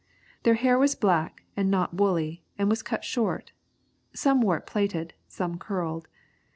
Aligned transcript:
Their 0.41 0.55
hair 0.55 0.79
was 0.79 0.95
black 0.95 1.43
and 1.55 1.69
not 1.69 1.93
woolly, 1.93 2.43
and 2.57 2.71
was 2.71 2.81
cut 2.81 3.03
short; 3.03 3.51
some 4.15 4.41
wore 4.41 4.57
it 4.57 4.65
plaited, 4.65 5.13
some 5.27 5.59
curled. 5.59 6.07